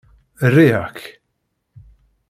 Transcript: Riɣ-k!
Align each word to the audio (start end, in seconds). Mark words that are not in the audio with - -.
Riɣ-k! 0.53 0.99